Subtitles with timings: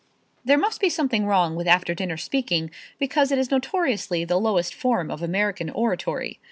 [0.43, 4.73] There must be something wrong with after dinner speaking because it is notoriously the lowest
[4.73, 6.39] form of American oratory.